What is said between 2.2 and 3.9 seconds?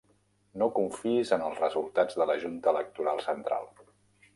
de la junta electoral central.